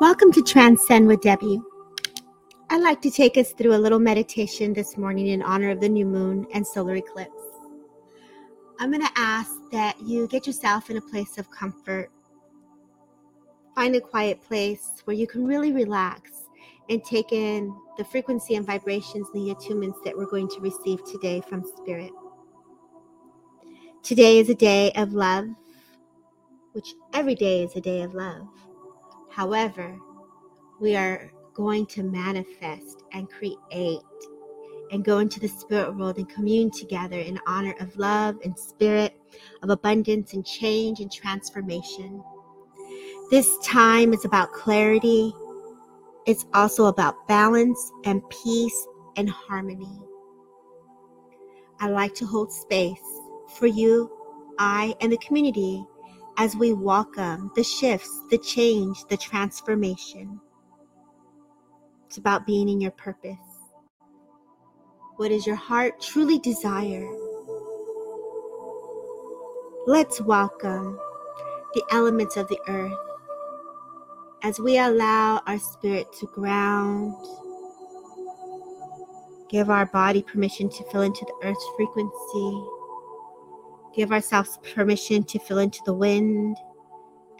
[0.00, 1.60] Welcome to Transcend with Debbie.
[2.70, 5.88] I'd like to take us through a little meditation this morning in honor of the
[5.88, 7.30] new moon and solar eclipse.
[8.80, 12.10] I'm going to ask that you get yourself in a place of comfort.
[13.76, 16.32] Find a quiet place where you can really relax
[16.88, 21.04] and take in the frequency and vibrations and the attunements that we're going to receive
[21.04, 22.10] today from Spirit.
[24.02, 25.46] Today is a day of love,
[26.72, 28.48] which every day is a day of love.
[29.32, 29.98] However,
[30.78, 34.00] we are going to manifest and create
[34.90, 39.18] and go into the spirit world and commune together in honor of love and spirit,
[39.62, 42.22] of abundance and change and transformation.
[43.30, 45.32] This time is about clarity.
[46.26, 49.98] It's also about balance and peace and harmony.
[51.80, 53.00] I like to hold space
[53.56, 54.10] for you,
[54.58, 55.84] I, and the community
[56.38, 60.40] as we welcome the shifts, the change, the transformation.
[62.06, 63.36] It's about being in your purpose.
[65.16, 67.08] What does your heart truly desire?
[69.86, 70.98] Let's welcome
[71.74, 72.98] the elements of the earth
[74.42, 77.14] as we allow our spirit to ground.
[79.48, 82.66] Give our body permission to fill into the earth's frequency
[83.94, 86.56] Give ourselves permission to feel into the wind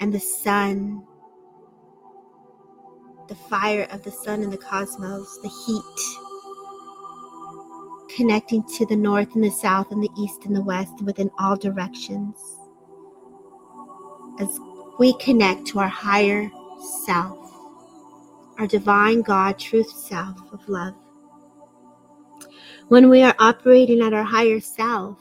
[0.01, 1.03] and the sun,
[3.29, 6.21] the fire of the sun and the cosmos, the heat,
[8.15, 11.57] connecting to the north and the south and the east and the west within all
[11.57, 12.37] directions.
[14.39, 14.61] As
[14.99, 16.51] we connect to our higher
[17.07, 17.39] self,
[18.59, 20.95] our divine God, truth self of love.
[22.89, 25.19] When we are operating at our higher self,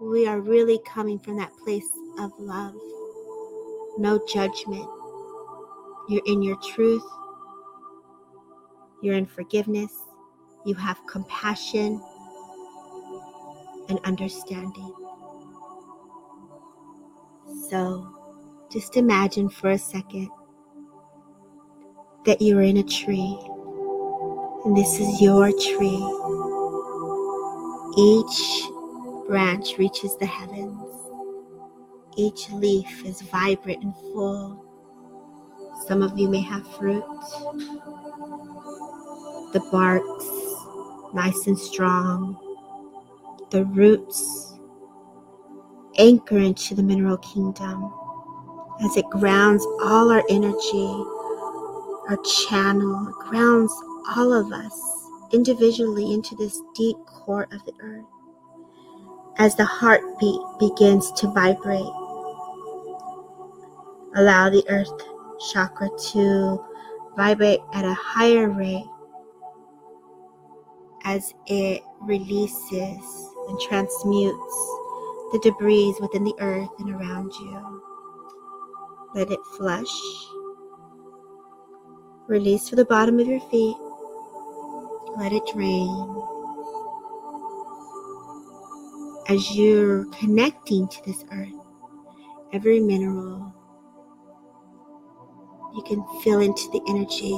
[0.00, 2.74] we are really coming from that place of love,
[3.98, 4.88] no judgment.
[6.08, 7.04] You're in your truth,
[9.02, 9.92] you're in forgiveness,
[10.64, 12.02] you have compassion
[13.90, 14.94] and understanding.
[17.68, 18.08] So
[18.72, 20.30] just imagine for a second
[22.24, 23.38] that you're in a tree
[24.64, 26.02] and this is your tree.
[27.98, 28.70] Each
[29.30, 30.82] branch reaches the heavens.
[32.16, 34.66] Each leaf is vibrant and full.
[35.86, 37.04] Some of you may have fruit.
[39.52, 42.36] The bark's nice and strong.
[43.50, 44.58] The roots
[45.96, 47.92] anchor into the mineral kingdom
[48.82, 51.04] as it grounds all our energy,
[52.08, 52.18] our
[52.48, 53.72] channel, grounds
[54.16, 58.06] all of us individually into this deep core of the earth
[59.40, 61.80] as the heartbeat begins to vibrate.
[64.16, 64.92] Allow the earth
[65.50, 66.62] chakra to
[67.16, 68.84] vibrate at a higher rate
[71.04, 74.54] as it releases and transmutes
[75.32, 77.82] the debris within the earth and around you.
[79.14, 79.88] Let it flush.
[82.28, 83.76] Release to the bottom of your feet.
[85.16, 86.39] Let it drain.
[89.30, 91.54] As you're connecting to this earth,
[92.52, 93.54] every mineral,
[95.72, 97.30] you can feel into the energy.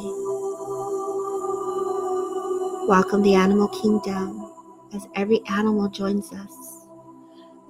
[2.88, 4.50] Welcome the animal kingdom
[4.94, 6.86] as every animal joins us.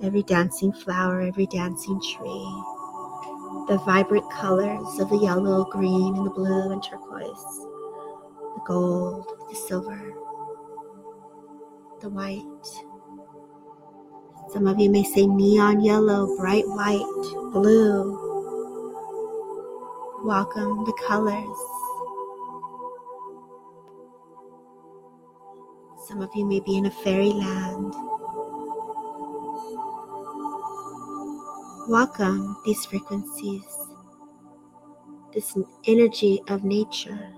[0.04, 2.62] Every dancing flower, every dancing tree,
[3.66, 7.58] the vibrant colors of the yellow, green, and the blue and turquoise,
[8.54, 10.12] the gold, the silver,
[12.00, 12.44] the white
[14.50, 18.18] some of you may say neon yellow, bright white, blue.
[20.24, 21.58] Welcome the colors.
[26.06, 27.94] Some of you may be in a fairyland.
[31.88, 33.64] Welcome these frequencies,
[35.34, 37.32] this energy of nature.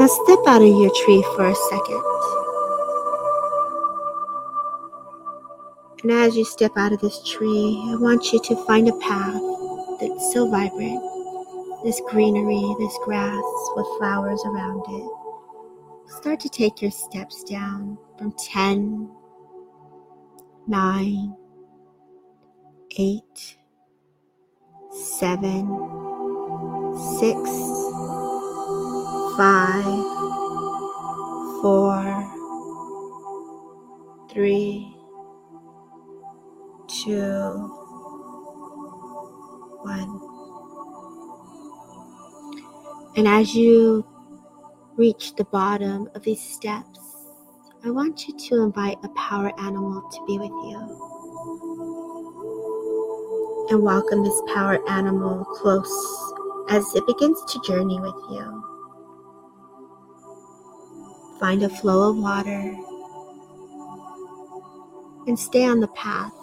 [0.00, 2.02] Now step out of your tree for a second.
[6.02, 9.42] And as you step out of this tree, I want you to find a path
[10.00, 11.02] that's so vibrant.
[11.84, 13.42] This greenery, this grass
[13.76, 15.10] with flowers around it.
[16.16, 19.10] Start to take your steps down from 10,
[20.66, 21.36] 9,
[22.96, 23.56] 8,
[24.92, 25.66] 7,
[27.20, 27.79] 6,
[29.40, 29.84] 5,
[31.62, 32.30] 4,
[34.30, 34.96] 3,
[36.86, 37.50] two,
[39.80, 40.20] one.
[43.16, 44.04] And as you
[44.96, 47.00] reach the bottom of these steps,
[47.82, 50.78] I want you to invite a power animal to be with you.
[53.70, 56.34] And welcome this power animal close
[56.68, 58.59] as it begins to journey with you.
[61.40, 62.76] Find a flow of water
[65.26, 66.34] and stay on the path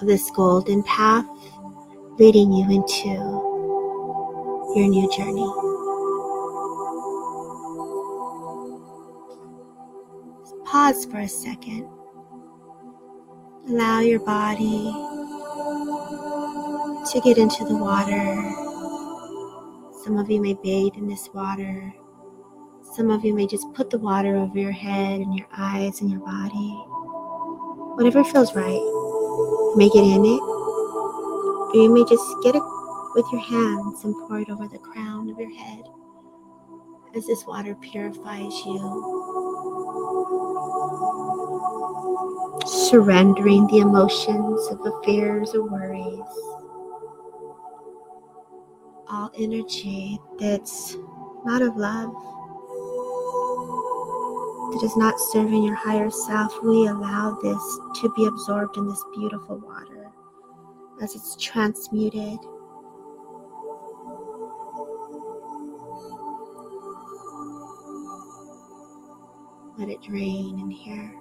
[0.00, 1.26] of this golden path
[2.18, 3.08] leading you into
[4.74, 5.46] your new journey.
[10.64, 11.86] Pause for a second.
[13.68, 14.90] Allow your body
[17.12, 18.63] to get into the water.
[20.04, 21.90] Some of you may bathe in this water.
[22.94, 26.10] Some of you may just put the water over your head and your eyes and
[26.10, 26.74] your body.
[27.96, 28.68] Whatever feels right.
[28.68, 32.62] You may get in it, or you may just get it
[33.14, 35.84] with your hands and pour it over the crown of your head
[37.16, 38.78] as this water purifies you.
[42.66, 46.63] Surrendering the emotions of the fears or worries.
[49.10, 50.96] All energy that's
[51.44, 52.12] not of love
[54.74, 59.04] that is not serving your higher self, we allow this to be absorbed in this
[59.14, 60.10] beautiful water
[61.00, 62.38] as it's transmuted.
[69.78, 71.14] Let it drain in here.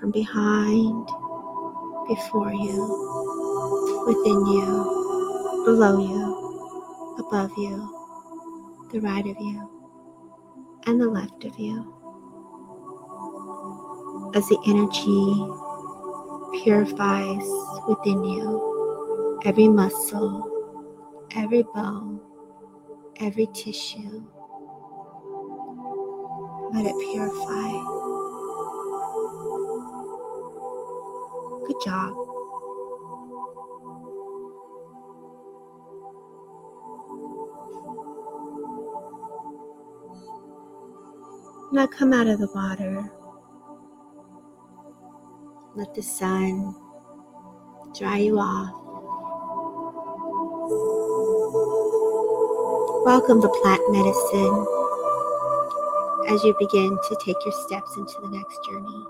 [0.00, 1.06] From behind,
[2.08, 4.99] before you, within you,
[5.64, 9.68] below you, above you, the right of you
[10.86, 11.94] and the left of you.
[14.34, 17.46] As the energy purifies
[17.88, 20.46] within you, every muscle,
[21.34, 22.20] every bone,
[23.20, 24.24] every tissue,
[26.72, 27.70] let it purify.
[31.66, 32.29] Good job.
[41.72, 43.08] Now come out of the water.
[45.76, 46.74] Let the sun
[47.96, 48.74] dry you off.
[53.06, 54.66] Welcome the plant medicine
[56.34, 59.04] as you begin to take your steps into the next journey.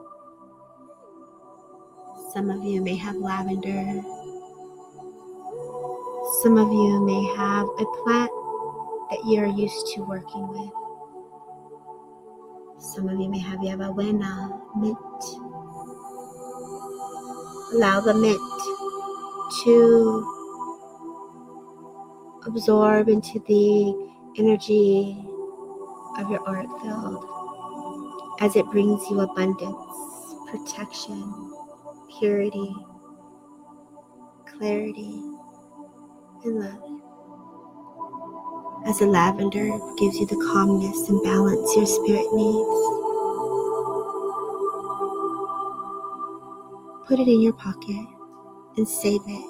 [2.34, 4.02] Some of you may have lavender.
[6.42, 8.30] Some of you may have a plant
[9.10, 10.79] that you're used to working with.
[12.94, 14.98] Some of you may have Yerba buena, mint.
[17.72, 18.40] Allow the mint
[19.62, 20.26] to
[22.46, 23.94] absorb into the
[24.38, 25.24] energy
[26.18, 27.24] of your auric field
[28.40, 31.52] as it brings you abundance, protection,
[32.18, 32.74] purity,
[34.46, 35.22] clarity,
[36.42, 36.99] and love
[38.86, 39.68] as the lavender
[39.98, 42.80] gives you the calmness and balance your spirit needs.
[47.06, 48.06] Put it in your pocket
[48.76, 49.44] and save it.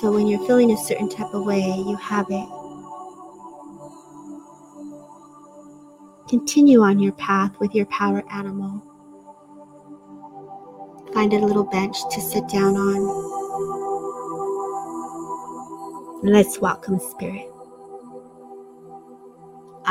[0.00, 2.48] So when you're feeling a certain type of way, you have it.
[6.28, 8.82] Continue on your path with your power animal.
[11.14, 13.42] Find a little bench to sit down on.
[16.22, 17.51] Let's welcome spirit.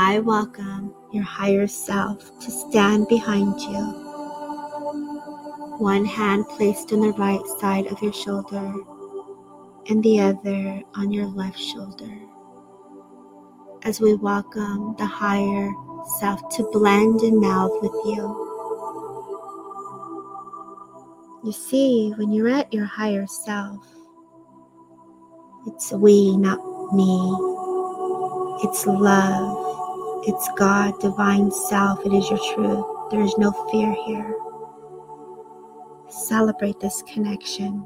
[0.03, 3.83] I welcome your higher self to stand behind you.
[5.77, 8.73] One hand placed on the right side of your shoulder
[9.89, 12.11] and the other on your left shoulder.
[13.83, 15.71] As we welcome the higher
[16.19, 18.25] self to blend and meld with you.
[21.43, 23.85] You see, when you're at your higher self,
[25.67, 26.57] it's we, not
[26.91, 27.37] me.
[28.63, 29.71] It's love.
[30.23, 32.05] It's God, divine self.
[32.05, 32.85] It is your truth.
[33.09, 34.35] There is no fear here.
[36.09, 37.83] Celebrate this connection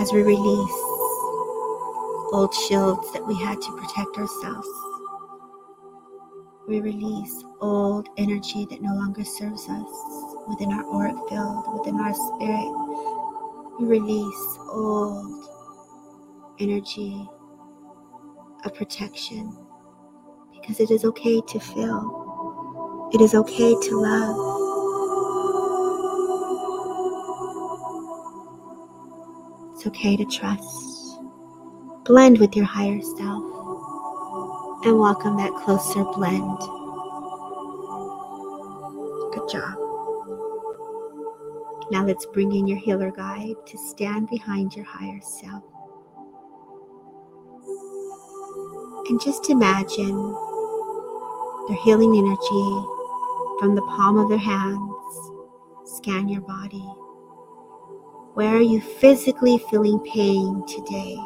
[0.00, 0.72] as we release
[2.32, 4.68] old shields that we had to protect ourselves.
[6.66, 12.14] We release old energy that no longer serves us within our auric field, within our
[12.14, 13.78] spirit.
[13.78, 15.44] We release old
[16.58, 17.28] energy
[18.64, 19.56] of protection
[20.52, 23.10] because it is okay to feel.
[23.12, 24.36] It is okay to love.
[29.74, 31.18] It's okay to trust.
[32.04, 33.44] Blend with your higher self
[34.84, 36.58] and welcome that closer blend.
[39.32, 39.78] Good job.
[41.90, 45.62] Now let's bring in your healer guide to stand behind your higher self.
[49.08, 50.32] And just imagine
[51.68, 52.86] their healing energy
[53.58, 54.90] from the palm of their hands.
[55.84, 56.84] Scan your body.
[58.34, 61.18] Where are you physically feeling pain today?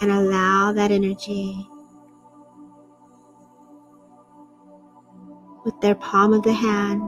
[0.00, 1.68] And allow that energy
[5.64, 7.02] with their palm of the hand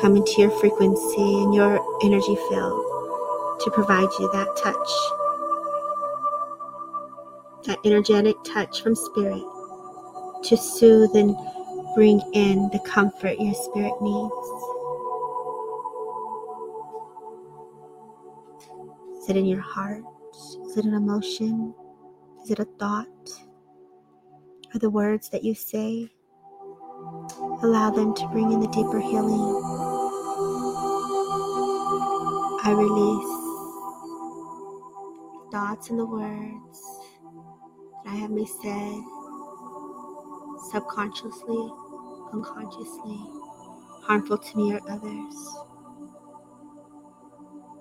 [0.00, 2.84] come into your frequency and your energy field
[3.60, 5.17] to provide you that touch,
[7.68, 9.42] that energetic touch from spirit
[10.42, 11.36] to soothe and
[11.94, 14.32] bring in the comfort your spirit needs.
[19.22, 20.02] Is it in your heart?
[20.66, 21.74] Is it an emotion?
[22.42, 23.06] Is it a thought?
[24.74, 26.10] Are the words that you say?
[27.62, 29.44] Allow them to bring in the deeper healing.
[32.64, 33.34] I release
[35.52, 36.97] thoughts and the words
[38.08, 39.04] I have said
[40.70, 41.70] subconsciously,
[42.32, 43.20] unconsciously,
[44.02, 45.56] harmful to me or others.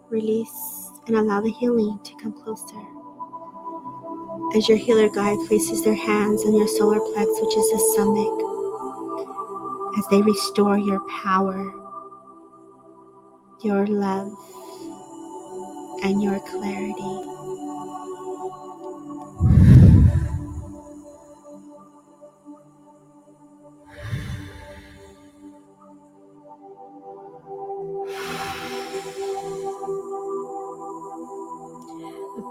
[0.09, 2.75] Release and allow the healing to come closer.
[4.57, 8.37] As your healer guide places their hands on your solar plex, which is the stomach,
[9.97, 11.73] as they restore your power,
[13.63, 14.33] your love,
[16.03, 17.36] and your clarity.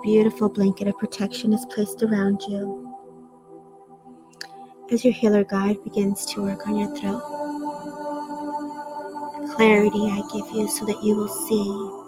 [0.02, 2.94] Beautiful blanket of protection is placed around you
[4.90, 7.22] as your healer guide begins to work on your throat.
[9.54, 12.02] Clarity I give you so that you will see.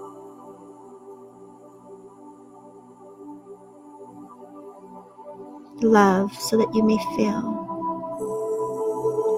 [5.86, 7.66] Love so that you may feel.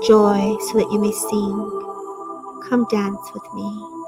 [0.06, 2.68] Joy so that you may sing.
[2.68, 3.99] Come dance with me.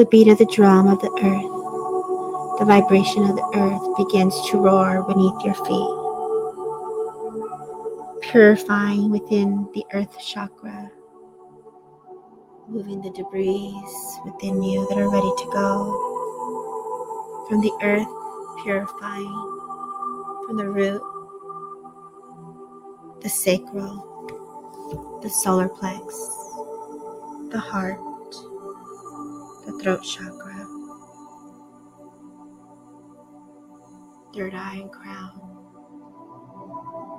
[0.00, 4.56] The beat of the drum of the earth, the vibration of the earth begins to
[4.56, 5.92] roar beneath your feet,
[8.30, 10.90] purifying within the earth chakra,
[12.66, 13.78] moving the debris
[14.24, 15.92] within you that are ready to go.
[17.46, 18.08] From the earth,
[18.64, 19.36] purifying
[20.46, 21.02] from the root,
[23.20, 26.06] the sacral, the solar plex,
[27.50, 28.00] the heart
[29.66, 30.66] the throat chakra,
[34.34, 35.40] third eye and crown,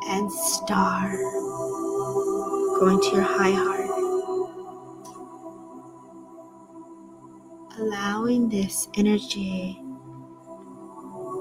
[0.10, 1.12] and star
[2.80, 3.90] going to your high heart.
[7.78, 9.80] Allowing this energy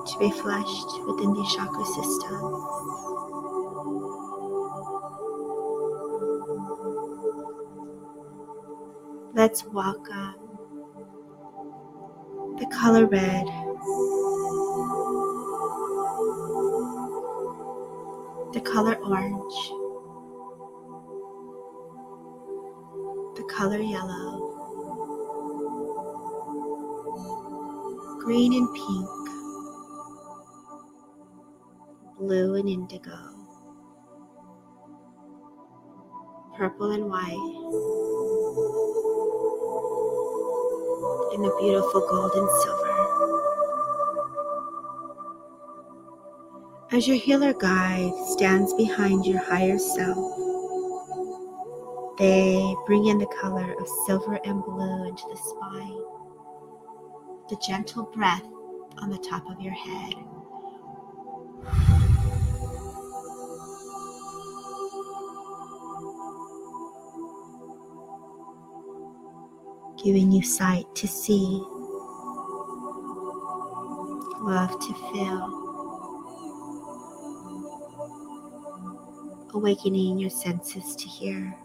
[0.07, 2.90] to be flushed within the chakra system.
[9.35, 10.39] Let's welcome the
[12.70, 13.46] color red.
[18.52, 19.72] The color orange.
[23.36, 24.46] The color yellow.
[28.20, 29.08] Green and pink.
[32.18, 33.18] Blue and indigo.
[36.56, 38.00] Purple and white
[41.32, 42.90] in the beautiful gold and silver.
[46.92, 50.18] As your healer guide stands behind your higher self,
[52.18, 56.02] they bring in the color of silver and blue into the spine,
[57.49, 58.44] the gentle breath
[58.99, 60.14] on the top of your head.
[70.02, 71.62] Giving you sight to see,
[74.40, 75.57] love to feel,
[79.54, 81.57] awakening your senses to hear,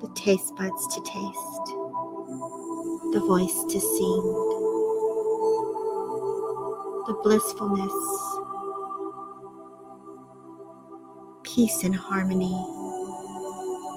[0.00, 1.66] the taste buds to taste,
[3.12, 4.22] the voice to sing,
[7.06, 8.28] the blissfulness
[11.58, 12.54] peace and harmony.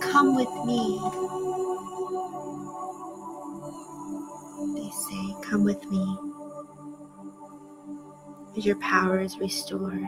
[0.01, 1.40] Come with me.
[5.51, 6.17] Come with me.
[8.55, 9.99] As your power is restored,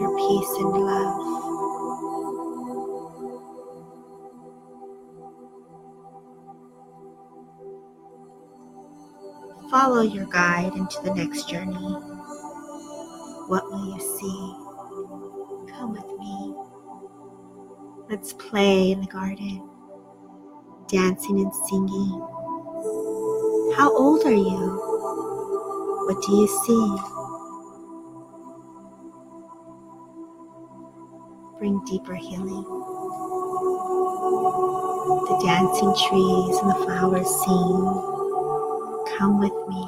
[0.00, 1.30] your peace and love.
[9.70, 11.76] Follow your guide into the next journey.
[13.46, 14.56] What will you see?
[15.72, 16.52] Come with me.
[18.10, 19.70] Let's play in the garden,
[20.92, 22.20] dancing and singing.
[23.76, 24.78] How old are you?
[26.04, 26.96] What do you see?
[31.58, 32.64] Bring deeper healing.
[35.28, 38.12] The dancing trees and the flowers sing.
[39.16, 39.84] Come with me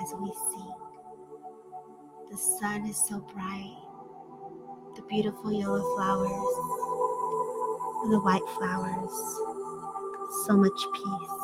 [0.00, 0.74] as we sing.
[2.30, 3.76] The sun is so bright,
[4.96, 6.80] the beautiful yellow flowers
[8.02, 9.49] and the white flowers,
[10.50, 11.36] so much peace.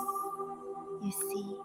[1.01, 1.57] You see.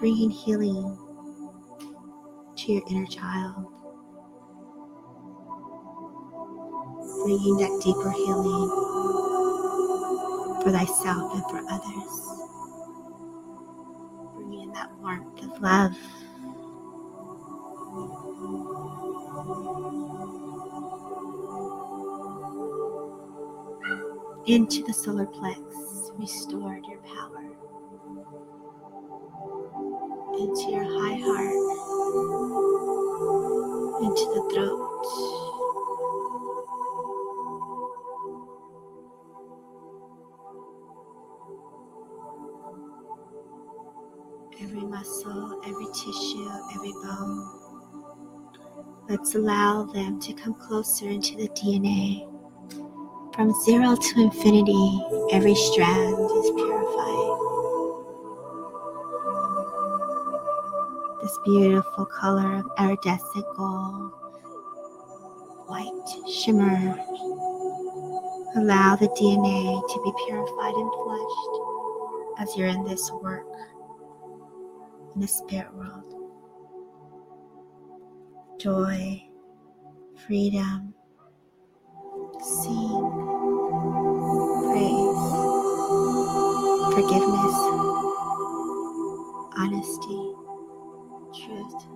[0.00, 0.96] Bringing healing
[2.56, 3.66] to your inner child.
[7.24, 8.68] bringing that deeper healing
[10.62, 12.14] for thyself and for others.
[14.34, 15.96] Bringing in that warmth of love.
[24.48, 27.44] Into the solar plex, restored your power.
[30.38, 31.52] Into your high heart,
[34.02, 34.84] into the throat.
[44.60, 47.46] every muscle, every tissue, every bone.
[49.10, 52.37] Let's allow them to come closer into the DNA.
[53.38, 57.38] From zero to infinity, every strand is purified.
[61.22, 64.10] This beautiful color of iridescent gold,
[65.68, 66.98] white shimmer.
[68.56, 73.46] Allow the DNA to be purified and flushed as you're in this work
[75.14, 76.12] in the spirit world.
[78.58, 79.22] Joy,
[80.26, 80.92] freedom,
[82.40, 83.27] sing,
[87.00, 87.54] forgiveness,
[89.56, 90.34] honesty,
[91.32, 91.86] truth,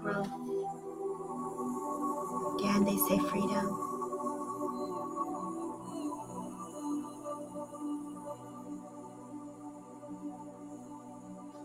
[0.00, 0.32] growth.
[2.54, 3.66] Again, they say freedom.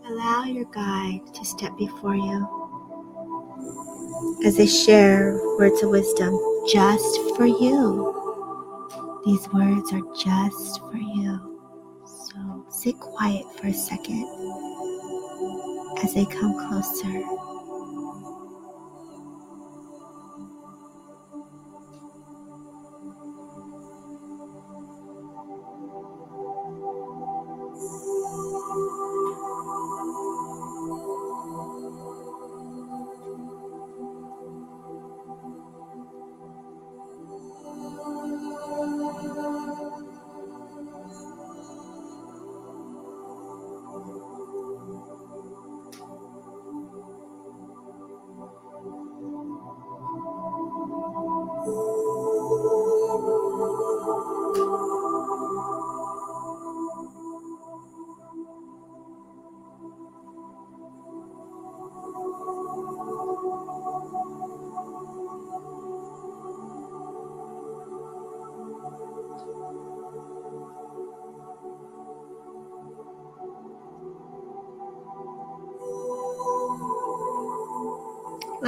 [0.08, 2.46] Allow your guide to step before you
[4.44, 6.38] as they share words of wisdom
[6.70, 8.12] just for you.
[9.24, 11.31] These words are just for you.
[12.82, 14.26] Sit quiet for a second
[16.02, 17.41] as they come closer.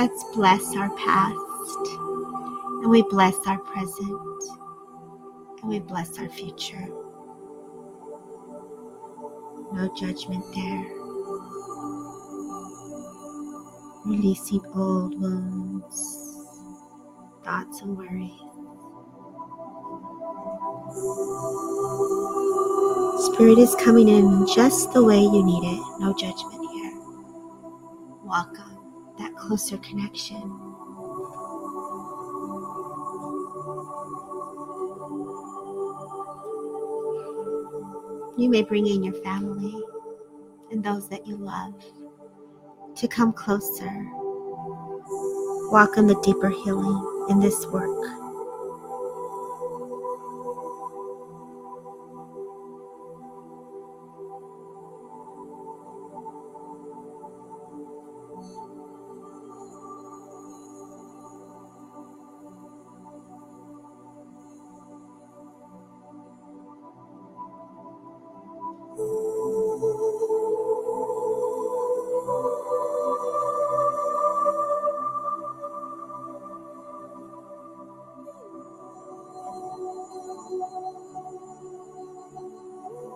[0.04, 1.86] Let's bless our past
[2.82, 4.42] and we bless our present
[5.62, 6.86] and we bless our future.
[9.72, 10.84] No judgment there.
[14.04, 16.50] Releasing old wounds,
[17.42, 18.30] thoughts, and worries.
[23.24, 25.82] Spirit is coming in just the way you need it.
[25.98, 26.92] No judgment here.
[28.22, 28.73] Welcome
[29.46, 30.42] closer connection.
[38.36, 39.82] You may bring in your family
[40.70, 41.74] and those that you love
[42.96, 43.90] to come closer.
[45.70, 48.23] Walk in the deeper healing in this work.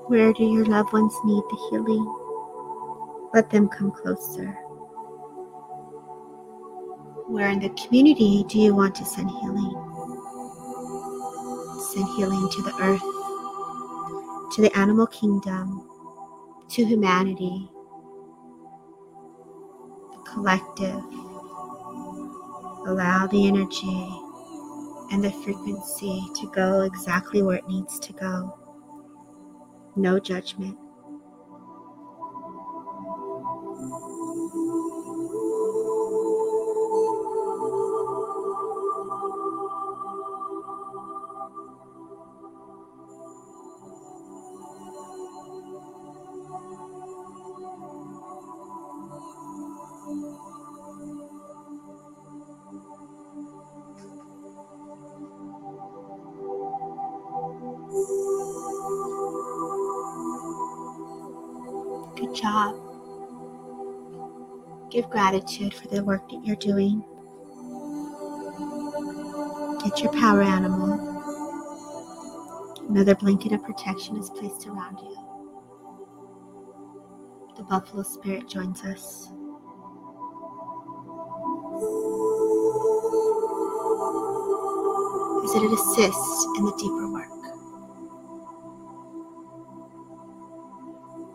[0.09, 2.15] Where do your loved ones need the healing?
[3.35, 4.53] Let them come closer.
[7.27, 9.75] Where in the community do you want to send healing?
[11.93, 15.87] Send healing to the earth, to the animal kingdom,
[16.71, 17.69] to humanity,
[20.13, 21.05] the collective.
[22.87, 24.09] Allow the energy
[25.13, 28.59] and the frequency to go exactly where it needs to go
[29.99, 30.79] no judgment.
[65.11, 67.03] Gratitude for the work that you're doing.
[69.85, 71.17] Get your power animal.
[72.89, 75.17] Another blanket of protection is placed around you.
[77.57, 79.31] The buffalo spirit joins us.
[85.45, 87.29] As it assists in the deeper work.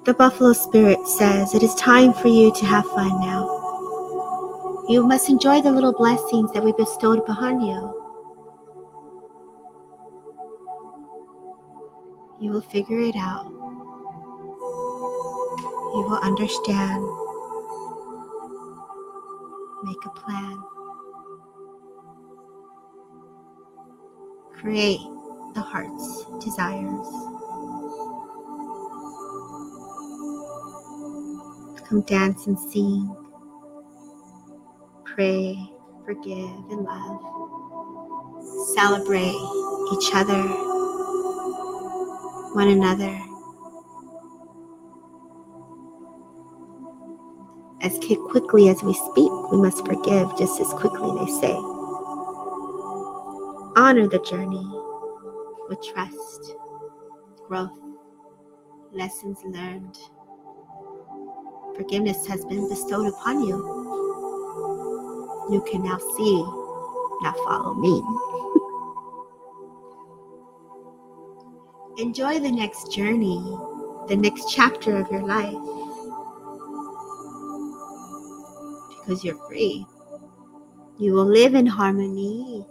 [0.05, 3.62] The buffalo spirit says it is time for you to have fun now.
[4.89, 8.01] You must enjoy the little blessings that we bestowed upon you.
[12.41, 13.45] You will figure it out.
[15.93, 17.01] You will understand.
[19.83, 20.61] Make a plan.
[24.51, 24.99] Create
[25.53, 27.07] the heart's desires.
[31.87, 33.22] Come dance and sing.
[35.13, 35.69] Pray,
[36.05, 37.21] forgive, and love.
[38.73, 39.35] Celebrate
[39.93, 40.41] each other,
[42.53, 43.19] one another.
[47.81, 47.99] As
[48.31, 51.53] quickly as we speak, we must forgive just as quickly, they say.
[53.75, 54.67] Honor the journey
[55.69, 56.55] with trust,
[57.47, 57.77] growth,
[58.91, 59.97] lessons learned
[61.75, 63.82] forgiveness has been bestowed upon you.
[65.49, 66.41] You can now see,
[67.21, 68.01] now follow me.
[72.03, 73.57] Enjoy the next journey,
[74.07, 75.53] the next chapter of your life.
[78.99, 79.85] Because you're free.
[80.97, 82.65] You will live in harmony,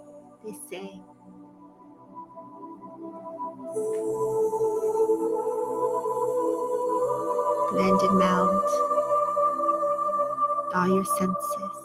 [0.44, 1.00] they say.
[7.70, 8.64] Blend and meld
[10.74, 11.81] all your senses.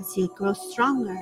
[0.00, 1.12] As you grow stronger,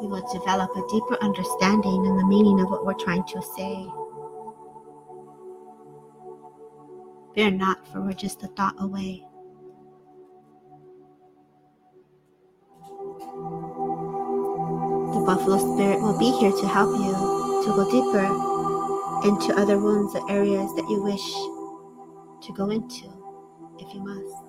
[0.00, 3.84] you will develop a deeper understanding and the meaning of what we're trying to say.
[7.34, 9.24] Fear not, for we're just a thought away.
[15.14, 17.12] The buffalo spirit will be here to help you
[17.64, 18.26] to go deeper
[19.26, 21.26] into other wounds or areas that you wish
[22.46, 23.10] to go into
[23.80, 24.43] if you must.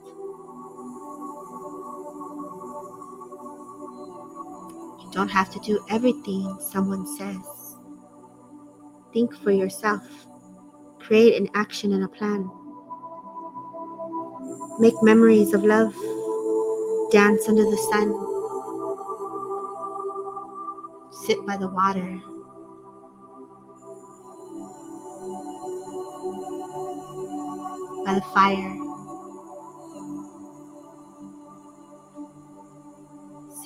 [5.15, 7.77] Don't have to do everything someone says.
[9.13, 10.03] Think for yourself.
[10.99, 12.51] Create an action and a plan.
[14.77, 15.95] Make memories of love.
[17.11, 18.13] Dance under the sun.
[21.25, 22.21] Sit by the water.
[28.05, 28.84] by the fire,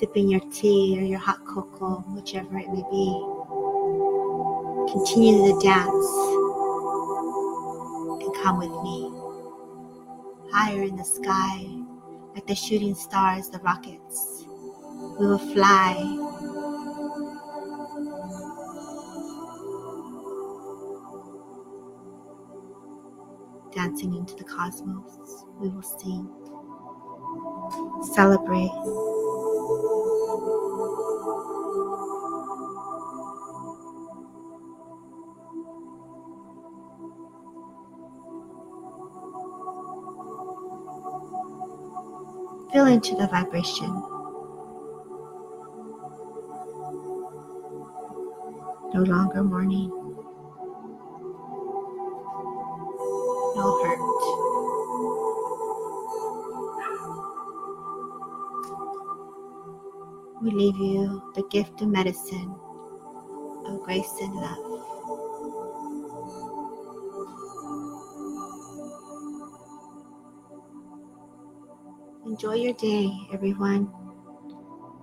[0.00, 3.06] sipping your tea or your hot cocoa, whichever it may be.
[4.90, 6.06] Continue the dance
[8.24, 9.12] and come with me.
[10.50, 11.66] Higher in the sky,
[12.34, 14.46] like the shooting stars, the rockets.
[15.18, 15.96] We will fly.
[23.74, 26.28] Dancing into the cosmos, we will sing,
[28.14, 29.19] celebrate.
[42.72, 43.90] Feel into the vibration.
[48.92, 49.99] No longer mourning.
[60.50, 62.52] We leave you the gift of medicine
[63.66, 64.58] of grace and love.
[72.26, 73.92] Enjoy your day, everyone,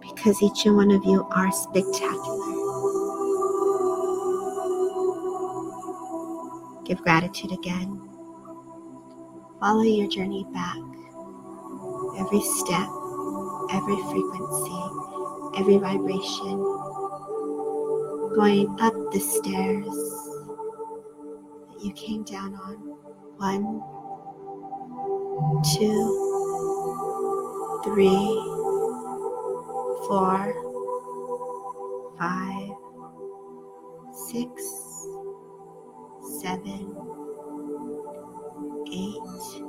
[0.01, 2.51] because each and one of you are spectacular.
[6.83, 8.01] Give gratitude again.
[9.61, 10.75] Follow your journey back.
[12.17, 12.89] Every step,
[13.71, 15.16] every frequency,
[15.57, 16.57] every vibration.
[18.35, 19.85] Going up the stairs
[21.69, 22.75] that you came down on.
[23.37, 23.81] One,
[25.73, 28.27] two, three,
[30.07, 30.53] four,
[32.19, 32.69] five,
[34.29, 34.49] six,
[36.39, 36.95] seven,
[38.91, 39.61] eight,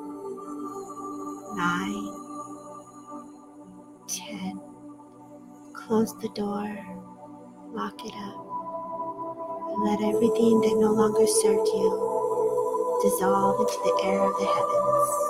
[1.54, 2.27] nine,
[5.88, 6.68] Close the door,
[7.72, 8.46] lock it up,
[9.72, 15.28] and let everything that no longer served you dissolve into the air of the heavens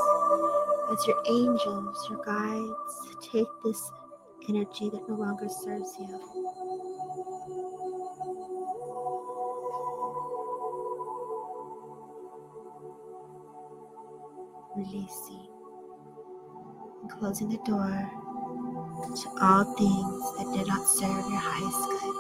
[0.90, 3.90] as your angels, your guides, take this
[4.48, 6.20] energy that no longer serves you.
[14.76, 15.46] Releasing
[17.02, 18.10] and closing the door
[18.98, 22.14] to all things that did not serve your highest good.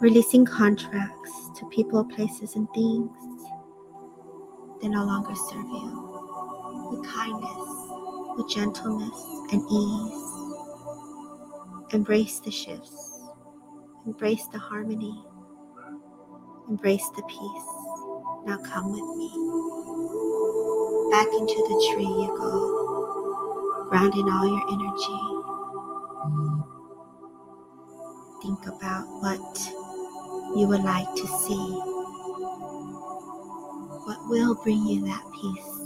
[0.00, 3.10] Releasing contracts to people, places, and things
[4.82, 7.68] that no longer serve you with kindness,
[8.36, 9.18] with gentleness
[9.52, 10.22] and ease.
[11.94, 13.22] Embrace the shifts,
[14.04, 15.24] embrace the harmony,
[16.68, 17.68] embrace the peace.
[18.44, 19.30] Now come with me.
[21.10, 22.85] Back into the tree you go,
[23.88, 25.20] grounding all your energy.
[28.42, 29.72] Think about what
[30.56, 31.66] you would like to see.
[34.06, 35.76] What will bring you that peace?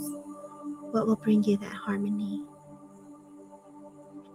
[0.91, 2.43] what will bring you that harmony.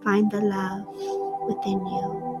[0.03, 0.87] Find the love
[1.47, 2.33] within you.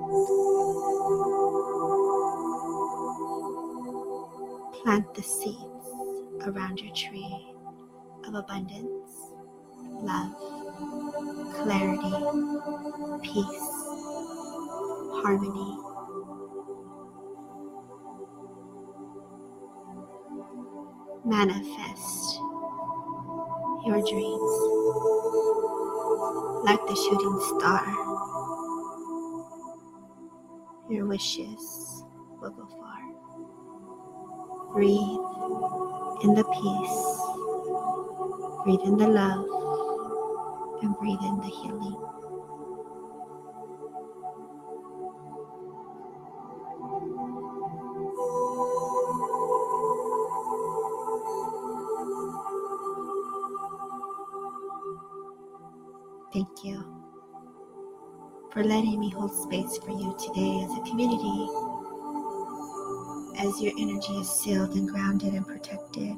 [4.81, 5.57] Plant the seeds
[6.47, 7.53] around your tree
[8.25, 9.31] of abundance,
[10.01, 10.33] love,
[11.61, 12.13] clarity,
[13.23, 13.67] peace,
[15.21, 15.77] harmony.
[21.25, 22.39] Manifest
[23.85, 24.53] your dreams
[26.63, 27.85] like the shooting star.
[30.89, 32.03] Your wishes
[32.41, 33.01] will go far.
[34.73, 35.19] Breathe
[36.23, 37.01] in the peace,
[38.63, 39.56] breathe in the love,
[40.81, 42.07] and breathe in the healing.
[56.33, 56.83] Thank you
[58.51, 61.47] for letting me hold space for you today as a community,
[63.39, 66.15] as your energy is sealed and grounded and protected.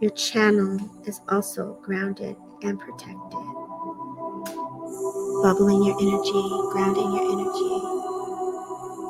[0.00, 3.57] Your channel is also grounded and protected.
[5.42, 7.78] Bubbling your energy, grounding your energy,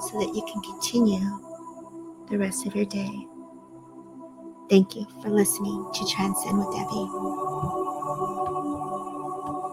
[0.08, 1.20] so that you can continue
[2.30, 3.26] the rest of your day.
[4.68, 7.47] Thank you for listening to Transcend with Debbie.